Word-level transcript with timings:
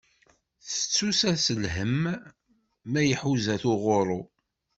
Settu-as 0.75 1.45
lhem, 1.63 2.01
ma 2.91 3.01
iḥuza-t 3.11 3.63
uɣuṛṛu. 3.71 4.21